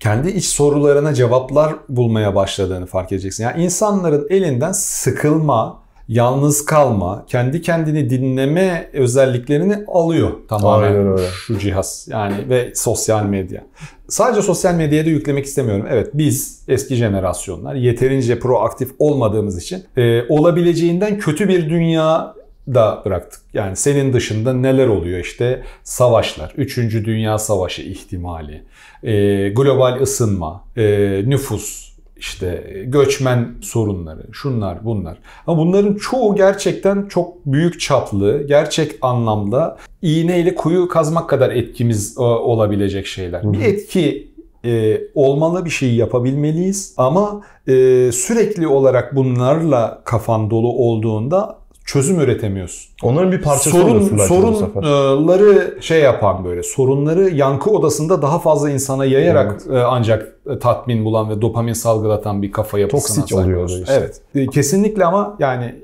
[0.00, 3.44] kendi iç sorularına cevaplar bulmaya başladığını fark edeceksin.
[3.44, 11.26] Yani insanların elinden sıkılma, yalnız kalma, kendi kendini dinleme özelliklerini alıyor tamamen Aynen öyle.
[11.46, 12.08] şu cihaz.
[12.10, 13.64] Yani ve sosyal medya.
[14.08, 15.86] Sadece sosyal medyaya da yüklemek istemiyorum.
[15.90, 22.34] Evet biz eski jenerasyonlar yeterince proaktif olmadığımız için e, olabileceğinden kötü bir dünya
[22.74, 23.40] da bıraktık.
[23.54, 26.78] Yani senin dışında neler oluyor işte savaşlar, 3.
[26.78, 28.62] Dünya Savaşı ihtimali,
[29.02, 29.12] e,
[29.48, 30.84] global ısınma, e,
[31.26, 31.87] nüfus,
[32.18, 35.18] işte göçmen sorunları, şunlar bunlar.
[35.46, 42.20] Ama bunların çoğu gerçekten çok büyük çaplı, gerçek anlamda iğneyle kuyu kazmak kadar etkimiz e,
[42.20, 43.52] olabilecek şeyler.
[43.52, 44.28] Bir etki
[44.64, 47.72] e, olmalı bir şey yapabilmeliyiz ama e,
[48.12, 52.90] sürekli olarak bunlarla kafan dolu olduğunda çözüm üretemiyorsun.
[53.02, 59.62] Onların bir parçası Sorun, sorunları şey yapan böyle sorunları yankı odasında daha fazla insana yayarak
[59.72, 64.10] e, ancak e, tatmin bulan ve dopamin salgılatan bir kafa yapısına Toksik oluyor işte.
[64.34, 64.50] Evet.
[64.52, 65.74] Kesinlikle ama yani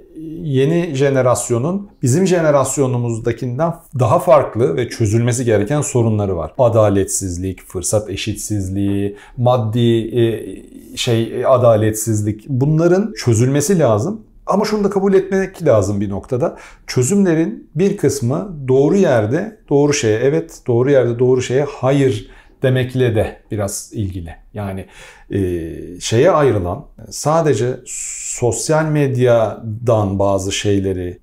[0.43, 6.53] yeni jenerasyonun bizim jenerasyonumuzdakinden daha farklı ve çözülmesi gereken sorunları var.
[6.59, 10.11] Adaletsizlik, fırsat eşitsizliği, maddi
[10.97, 14.21] şey adaletsizlik bunların çözülmesi lazım.
[14.47, 16.57] Ama şunu da kabul etmek lazım bir noktada.
[16.87, 22.31] Çözümlerin bir kısmı doğru yerde doğru şeye evet, doğru yerde doğru şeye hayır
[22.63, 24.37] demekle de biraz ilgili.
[24.55, 24.87] Yani
[25.31, 25.41] e,
[26.01, 31.19] şeye ayrılan sadece sosyal medyadan bazı şeyleri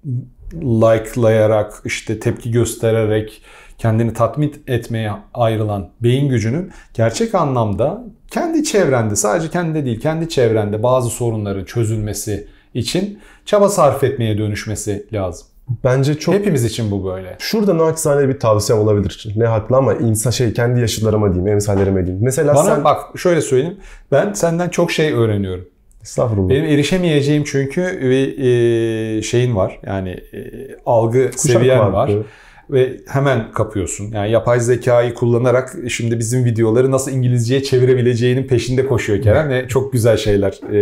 [0.53, 3.41] likelayarak işte tepki göstererek
[3.77, 10.83] kendini tatmin etmeye ayrılan beyin gücünün gerçek anlamda kendi çevrende sadece kendi değil kendi çevrende
[10.83, 15.47] bazı sorunların çözülmesi için çaba sarf etmeye dönüşmesi lazım.
[15.83, 17.35] Bence çok Hepimiz için bu böyle.
[17.39, 19.27] Şurada naçizane bir tavsiyem olabilir.
[19.35, 22.25] Ne haklı ama insan şey kendi yaşıtlarıma diyeyim, emsallerime diyeyim.
[22.25, 22.83] Mesela Bana sen...
[22.83, 23.77] bak şöyle söyleyeyim.
[24.11, 25.65] Ben senden çok şey öğreniyorum.
[26.01, 26.49] Estağfurullah.
[26.49, 29.79] Benim erişemeyeceğim çünkü bir e, şeyin var.
[29.85, 30.39] Yani e,
[30.85, 31.93] algı Kuşak seviyen farkı.
[32.17, 32.25] var.
[32.71, 34.11] Ve hemen kapıyorsun.
[34.11, 39.93] Yani yapay zekayı kullanarak şimdi bizim videoları nasıl İngilizceye çevirebileceğinin peşinde koşuyor Kerem ve çok
[39.93, 40.73] güzel şeyler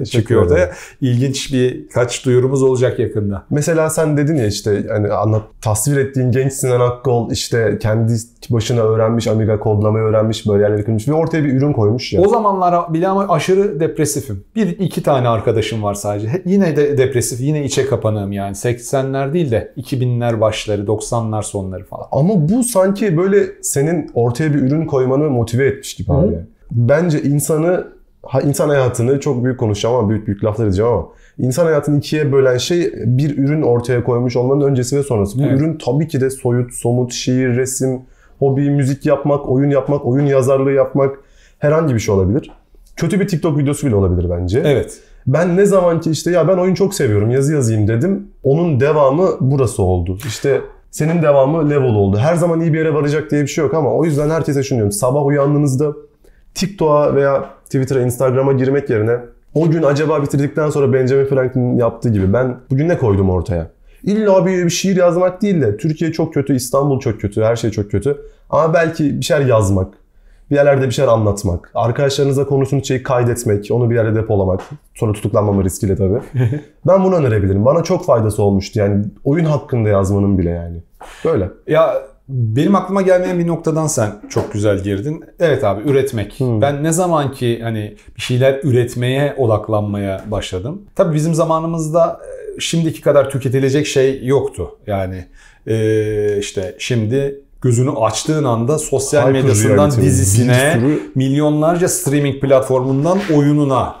[0.00, 0.70] e, çıkıyor ortaya.
[1.00, 3.46] İlginç bir kaç duyurumuz olacak yakında.
[3.50, 8.12] Mesela sen dedin ya işte hani anlat tasvir ettiğin genç Sinan Akkol işte kendi
[8.50, 12.20] başına öğrenmiş Amiga kodlamayı öğrenmiş böyle yerlere kırmış ve ortaya bir ürün koymuş ya.
[12.20, 14.44] O zamanlar bile ama aşırı depresifim.
[14.54, 16.42] Bir iki tane arkadaşım var sadece.
[16.44, 18.52] Yine de depresif, yine içe kapanığım yani.
[18.52, 20.86] 80'ler değil de 2000'ler başları,
[21.18, 22.06] 90'lar sonları falan.
[22.12, 26.38] Ama bu sanki böyle senin ortaya bir ürün koymanı motive etmiş gibi abi.
[26.70, 27.86] Bence insanı
[28.22, 32.32] ha, insan hayatını çok büyük konuşacağım ama büyük büyük laflar edeceğim ama insan hayatını ikiye
[32.32, 35.38] bölen şey bir ürün ortaya koymuş olmanın öncesi ve sonrası.
[35.38, 35.60] Bu Evet.
[35.60, 38.00] ürün tabii ki de soyut, somut, şiir, resim,
[38.38, 41.18] hobi, müzik yapmak, oyun yapmak, oyun yazarlığı yapmak
[41.58, 42.50] herhangi bir şey olabilir.
[42.96, 44.62] Kötü bir TikTok videosu bile olabilir bence.
[44.64, 44.98] Evet.
[45.26, 48.28] Ben ne zaman ki işte ya ben oyun çok seviyorum yazı yazayım dedim.
[48.42, 50.18] Onun devamı burası oldu.
[50.26, 52.16] İşte senin devamı level oldu.
[52.18, 54.76] Her zaman iyi bir yere varacak diye bir şey yok ama o yüzden herkese şunu
[54.76, 54.92] diyorum.
[54.92, 55.92] Sabah uyandığınızda
[56.54, 59.16] TikTok'a veya Twitter'a, Instagram'a girmek yerine
[59.54, 63.70] o gün acaba bitirdikten sonra Benjamin Franklin'in yaptığı gibi ben bugün ne koydum ortaya?
[64.04, 67.70] İlla bir, bir şiir yazmak değil de Türkiye çok kötü, İstanbul çok kötü, her şey
[67.70, 68.16] çok kötü.
[68.50, 69.94] Ama belki bir şeyler yazmak,
[70.50, 74.60] bir yerlerde bir şeyler anlatmak, arkadaşlarınıza konuştuğunuz şeyi kaydetmek, onu bir yerde depolamak,
[74.94, 76.20] sonra tutuklanmama riskiyle tabii.
[76.86, 77.64] ben bunu önerebilirim.
[77.64, 80.82] Bana çok faydası olmuştu yani oyun hakkında yazmanın bile yani.
[81.24, 81.50] Böyle.
[81.66, 81.94] Ya
[82.28, 85.24] benim aklıma gelmeyen bir noktadan sen çok güzel girdin.
[85.40, 86.36] Evet abi üretmek.
[86.40, 90.82] Ben ne zaman ki hani bir şeyler üretmeye odaklanmaya başladım.
[90.94, 92.20] Tabii bizim zamanımızda
[92.56, 94.78] e, şimdiki kadar tüketilecek şey yoktu.
[94.86, 95.24] Yani
[95.66, 103.94] e, işte şimdi gözünü açtığın anda sosyal Hyper medyasından dizisine, sürü- milyonlarca streaming platformundan oyununa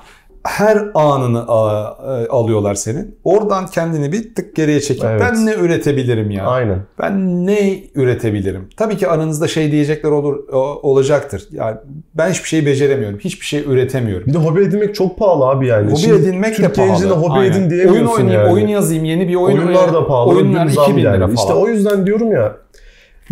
[0.44, 3.18] her anını e, alıyorlar senin.
[3.24, 5.20] Oradan kendini bir tık geriye çekip Evet.
[5.20, 6.46] ben ne üretebilirim ya?
[6.46, 6.78] Aynen.
[7.00, 8.68] Ben ne üretebilirim?
[8.76, 10.48] Tabii ki aranızda şey diyecekler olur
[10.82, 11.48] olacaktır.
[11.50, 11.76] Yani
[12.14, 13.18] ben hiçbir şey beceremiyorum.
[13.18, 14.26] Hiçbir şey üretemiyorum.
[14.26, 15.90] Bir de hobi edinmek çok pahalı abi yani.
[15.90, 16.90] Hobi Şimdi edinmek de Türk pahalı.
[16.90, 17.52] gencine hobi Aynen.
[17.52, 18.52] edin diyemiyorsun Oyun oynayayım, yani.
[18.54, 20.28] oyun yazayım, yeni bir oyun Oyunlar da pahalı.
[20.30, 21.34] Oyunlar bir zam 2000 lira falan.
[21.34, 22.56] İşte o yüzden diyorum ya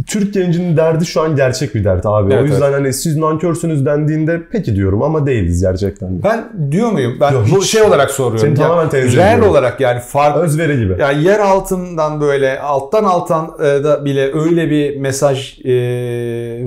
[0.06, 2.32] Türk gencinin derdi şu an gerçek bir dert abi.
[2.32, 6.22] Evet, o yüzden hani siz nankörsünüz dendiğinde peki diyorum ama değiliz gerçekten.
[6.22, 7.16] Ben diyor muyum?
[7.20, 8.40] Ben Yok, bu şey olarak soruyorum.
[8.40, 10.96] Seni tamamen tenzih reel olarak yani fark Özveri gibi.
[11.00, 15.72] yani yer altından böyle alttan alttan e, da bile öyle bir mesaj e,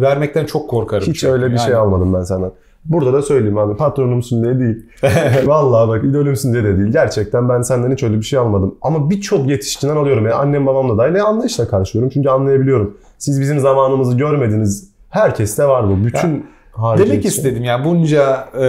[0.02, 1.08] vermekten çok korkarım.
[1.08, 1.34] Hiç çünkü.
[1.34, 2.52] öyle bir Yani şey almadım ben senden.
[2.86, 4.86] Burada da söyleyeyim abi patronumsun diye değil.
[5.46, 6.92] Vallahi bak idolümsün diye de değil.
[6.92, 8.76] Gerçekten ben senden hiç öyle bir şey almadım.
[8.82, 10.24] Ama birçok yetişkiden alıyorum.
[10.26, 12.10] Yani annem babamla dahil ve anlayışla karşılıyorum.
[12.14, 12.98] Çünkü anlayabiliyorum.
[13.18, 14.90] Siz bizim zamanımızı görmediniz.
[15.10, 16.06] Herkeste var bu.
[16.06, 17.30] Bütün harici Demek için.
[17.30, 18.66] istedim ya bunca e,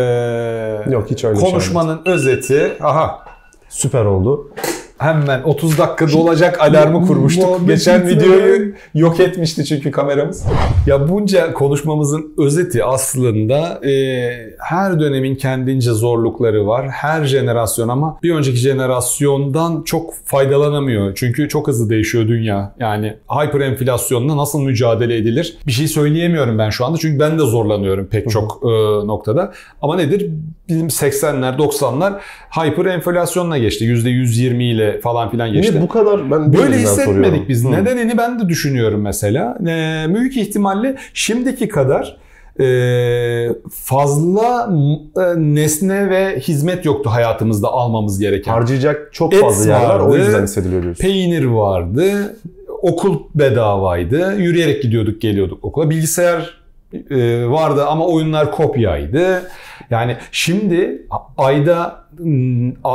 [0.91, 2.73] Yok, hiç öyle şey konuşmanın özeti.
[2.81, 3.19] Aha
[3.69, 4.51] Süper oldu.
[5.01, 7.67] Hemen 30 dakika dolacak alarmı kurmuştuk.
[7.67, 10.47] Geçen videoyu yok etmişti çünkü kameramız.
[10.87, 13.93] Ya bunca konuşmamızın özeti aslında e,
[14.59, 16.89] her dönemin kendince zorlukları var.
[16.89, 21.15] Her jenerasyon ama bir önceki jenerasyondan çok faydalanamıyor.
[21.15, 22.75] Çünkü çok hızlı değişiyor dünya.
[22.79, 25.57] Yani hyper enflasyonla nasıl mücadele edilir?
[25.67, 26.99] Bir şey söyleyemiyorum ben şu anda.
[26.99, 28.69] Çünkü ben de zorlanıyorum pek çok e,
[29.07, 29.53] noktada.
[29.83, 30.31] Ama nedir?
[30.71, 32.13] Bizim 80'ler 90'lar
[32.51, 33.85] hyper enflasyonla geçti.
[33.85, 35.73] %120 ile falan filan geçti.
[35.73, 37.23] Niye bu kadar ben Böyle bilmeden soruyorum.
[37.23, 37.65] hissetmedik biz.
[37.65, 37.73] Hı.
[37.73, 39.59] Nedenini ben de düşünüyorum mesela.
[39.67, 42.17] Ee, büyük ihtimalle şimdiki kadar
[42.61, 42.67] e,
[43.73, 44.71] fazla
[45.17, 48.53] e, nesne ve hizmet yoktu hayatımızda almamız gereken.
[48.53, 50.01] Harcayacak çok Et fazla yer var.
[50.01, 51.03] O yüzden hissediliyor diyorsun.
[51.03, 52.37] Peynir vardı,
[52.83, 55.91] okul bedavaydı, yürüyerek gidiyorduk geliyorduk okula.
[55.91, 56.60] Bilgisayar e,
[57.51, 59.51] vardı ama oyunlar kopyaydı.
[59.91, 61.07] Yani şimdi
[61.39, 62.00] ayda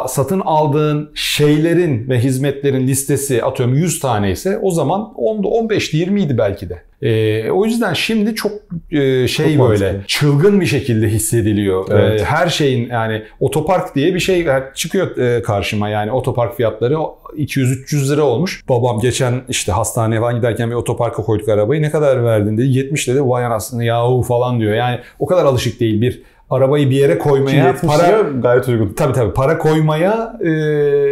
[0.08, 6.38] satın aldığın şeylerin ve hizmetlerin listesi atıyorum 100 tane ise o zaman 10'da 15'ti 20'ydi
[6.38, 6.82] belki de.
[7.02, 8.52] E, o yüzden şimdi çok
[8.92, 10.08] e, şey Çok böyle mantıklı.
[10.08, 11.88] çılgın bir şekilde hissediliyor.
[11.92, 12.22] Evet.
[12.22, 18.14] E, her şeyin yani otopark diye bir şey çıkıyor e, karşıma yani otopark fiyatları 200-300
[18.14, 18.64] lira olmuş.
[18.70, 23.08] Babam geçen işte hastaneye falan giderken bir otoparka koyduk arabayı ne kadar verdin dedi 70
[23.08, 24.74] dedi vay anasını yahu falan diyor.
[24.74, 28.94] Yani o kadar alışık değil bir arabayı bir yere koymaya 70 para gayet uygun.
[28.94, 30.52] Tabii tabii para koymaya e,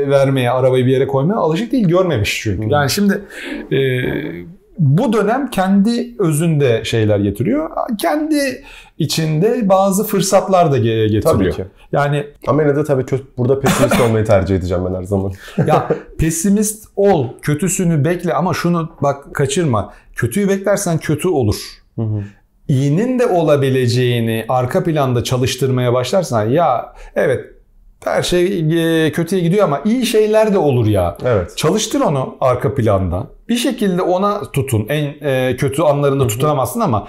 [0.09, 2.69] vermeye arabayı bir yere koymaya alışık değil görmemiş çünkü.
[2.69, 3.21] Yani şimdi
[3.71, 3.77] e,
[4.79, 7.69] bu dönem kendi özünde şeyler getiriyor.
[8.01, 8.63] Kendi
[8.97, 11.21] içinde bazı fırsatlar da ge- getiriyor.
[11.23, 11.65] Tabii ki.
[11.91, 12.27] Yani
[12.75, 15.31] de tabii kötü, burada pesimist olmayı tercih edeceğim ben her zaman.
[15.67, 19.93] ya pesimist ol, kötüsünü bekle ama şunu bak kaçırma.
[20.15, 21.55] Kötüyü beklersen kötü olur.
[22.67, 27.45] İyinin de olabileceğini arka planda çalıştırmaya başlarsan ya evet
[28.03, 28.65] her şey
[29.05, 31.17] e, kötüye gidiyor ama iyi şeyler de olur ya.
[31.25, 31.57] Evet.
[31.57, 33.27] Çalıştır onu arka planda.
[33.49, 34.85] Bir şekilde ona tutun.
[34.89, 37.07] En e, kötü anlarında tutunamazsın ama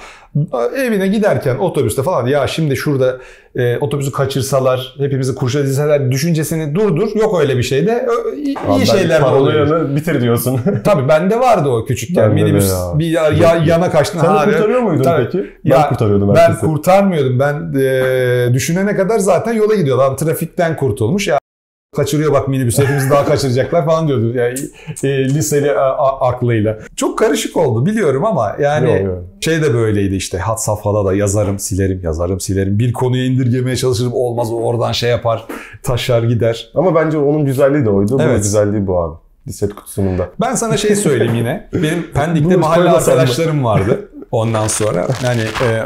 [0.77, 3.17] evine giderken otobüste falan ya şimdi şurada
[3.57, 7.09] e, otobüsü kaçırsalar, hepimizi kurşalasalar düşüncesini durdur.
[7.17, 8.07] Yok öyle bir şey de.
[8.09, 9.97] Ö- iyi ben şeyler de oluyor.
[9.97, 10.61] bitir diyorsun.
[10.85, 12.31] Tabii bende vardı o küçükken.
[12.31, 12.99] De Minibüs ya.
[12.99, 14.21] bir ya, ya- yana kaçtın.
[14.21, 15.25] Sen de Ha, kurtarıyor muydun Tabii.
[15.25, 15.39] peki?
[15.65, 16.67] Ben Ya, kurtarıyordum Ben herkesi.
[16.67, 17.39] kurtarmıyordum.
[17.41, 19.99] Ben e, düşünene kadar zaten yola gidiyor.
[19.99, 21.29] Adam trafikten kurtulmuş.
[21.29, 21.39] Ya
[21.97, 24.33] kaçırıyor bak minibüs hepimizi daha kaçıracaklar falan diyordu.
[24.35, 24.59] Yani,
[25.05, 26.79] e, liseli a- a- aklıyla.
[26.97, 29.19] Çok karışık oldu biliyorum ama yani Yok, yok.
[29.41, 30.39] şey de böyleydi işte.
[30.39, 32.79] Hat safhada da yazarım silerim yazarım silerim.
[32.79, 35.45] Bir konuyu indirgemeye çalışırım olmaz o oradan şey yapar
[35.83, 36.71] taşar gider.
[36.75, 38.19] Ama bence onun güzelliği de oydu.
[38.23, 38.39] Evet.
[38.39, 39.15] Bu güzelliği bu abi.
[39.47, 40.29] Disset kutusunun da.
[40.41, 41.69] Ben sana şey söyleyeyim yine.
[41.75, 44.09] Benim Pendik'te mahalle arkadaşlarım vardı.
[44.31, 45.83] Ondan sonra yani e,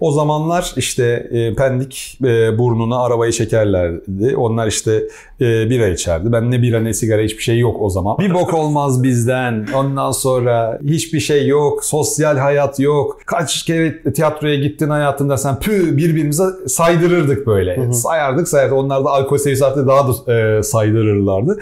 [0.00, 4.36] o zamanlar işte e, Pendik e, burnuna arabayı çekerlerdi.
[4.36, 5.02] Onlar işte
[5.40, 6.32] e, bira içerdi.
[6.32, 8.18] Ben ne bira ne sigara hiçbir şey yok o zaman.
[8.18, 9.66] Bir bok olmaz bizden.
[9.74, 11.84] Ondan sonra hiçbir şey yok.
[11.84, 13.20] Sosyal hayat yok.
[13.26, 17.92] Kaç kere tiyatroya gittin hayatında sen pü birbirimize saydırırdık böyle.
[17.92, 18.76] Sayardık sayardık.
[18.76, 21.58] Onlar da alkol seviyesi arttı daha da e, saydırırlardı.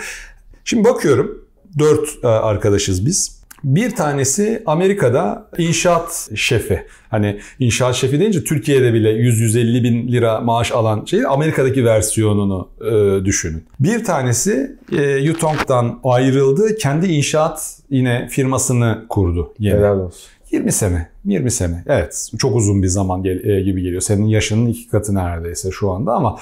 [0.64, 1.44] Şimdi bakıyorum
[1.78, 3.43] dört e, arkadaşız biz.
[3.64, 6.82] Bir tanesi Amerika'da inşaat şefi.
[7.10, 13.24] Hani inşaat şefi deyince Türkiye'de bile 100-150 bin lira maaş alan şey Amerika'daki versiyonunu e,
[13.24, 13.64] düşünün.
[13.80, 16.76] Bir tanesi e, Yutong'dan ayrıldı.
[16.76, 19.54] Kendi inşaat yine firmasını kurdu.
[19.58, 19.74] Yine.
[19.74, 20.20] Helal olsun.
[20.50, 21.08] 20 sene.
[21.24, 21.84] 20 sene.
[21.86, 22.30] Evet.
[22.38, 24.00] Çok uzun bir zaman gel- e, gibi geliyor.
[24.00, 26.38] Senin yaşının iki katı neredeyse şu anda ama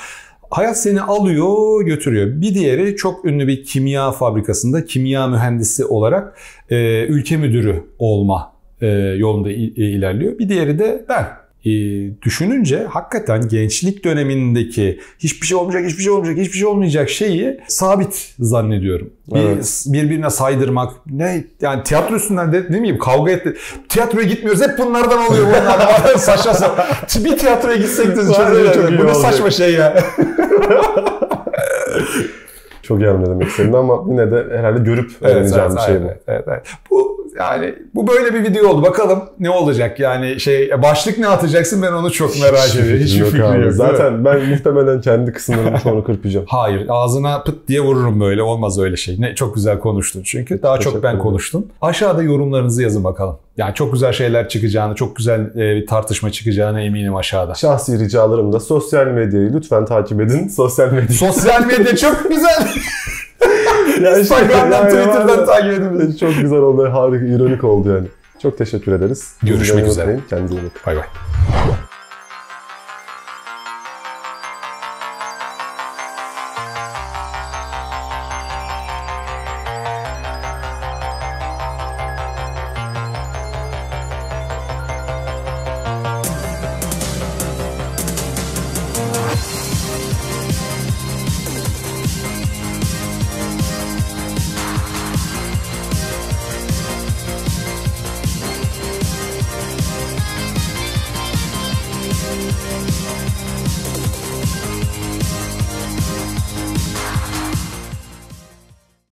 [0.53, 2.27] hayat seni alıyor götürüyor.
[2.41, 6.37] Bir diğeri çok ünlü bir kimya fabrikasında kimya mühendisi olarak
[6.71, 10.39] e, ülke müdürü olma e, yolunda i- e, ilerliyor.
[10.39, 11.27] Bir diğeri de ben.
[11.65, 11.71] E,
[12.23, 18.35] düşününce hakikaten gençlik dönemindeki hiçbir şey olmayacak, hiçbir şey olmayacak, hiçbir şey olmayacak şeyi sabit
[18.39, 19.11] zannediyorum.
[19.35, 19.85] Bir- Evet.
[19.87, 20.93] birbirine saydırmak.
[21.11, 22.99] Ne yani tiyatro üstünden de, değil miyim?
[22.99, 23.55] Kavga etti.
[23.89, 24.63] Tiyatroya gitmiyoruz.
[24.63, 26.17] Hep bunlardan oluyor bunlardan.
[26.17, 26.85] saçma sapan.
[27.25, 30.05] Bir tiyatroya gitsek de şöyle çok Bu ne saçma şey ya.
[32.83, 36.05] Çok iyi anladım demek istediğini ama yine de herhalde görüp öğreneceğim bir şey bu.
[36.07, 36.63] evet, evet, evet.
[36.91, 38.83] Bu yani bu böyle bir video oldu.
[38.83, 42.83] Bakalım ne olacak yani şey başlık ne atacaksın ben onu çok merak ediyorum.
[42.91, 43.63] fikrim Hiçbir yok fikrim abi.
[43.63, 43.73] yok.
[43.73, 46.47] Zaten ben muhtemelen kendi kısımlarımın çoğunu kırpacağım.
[46.49, 49.17] Hayır ağzına pıt diye vururum böyle olmaz öyle şey.
[49.21, 51.23] Ne çok güzel konuştun çünkü daha çok Teşekkür ben ederim.
[51.23, 51.67] konuştum.
[51.81, 53.37] Aşağıda yorumlarınızı yazın bakalım.
[53.57, 57.55] Yani çok güzel şeyler çıkacağını, çok güzel e, bir tartışma çıkacağına eminim aşağıda.
[57.55, 60.49] Şahsi ricalarım da sosyal medyayı lütfen takip edin.
[60.49, 61.17] Sosyal medya.
[61.17, 62.69] Sosyal medya çok güzel.
[64.03, 66.17] Yani Instagram'dan, şey- yani Twitter'dan var- takip edin.
[66.21, 66.91] Çok güzel oldu.
[66.93, 68.07] Harika, ironik oldu yani.
[68.43, 69.37] Çok teşekkür ederiz.
[69.43, 70.21] Görüşmek üzere.
[70.31, 70.81] Kendinize iyi bakın.
[70.87, 71.05] Bay bay.